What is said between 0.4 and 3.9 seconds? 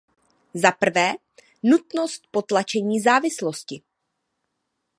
Zaprvé, nutnost potlačení závislosti.